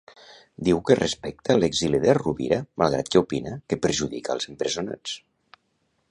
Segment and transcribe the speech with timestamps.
[0.67, 5.15] Diu que respecta l'exili de Rovira malgrat que opina que perjudica els empresonats.